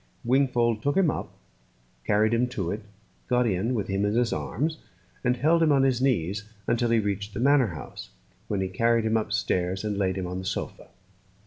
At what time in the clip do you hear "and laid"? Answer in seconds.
9.83-10.15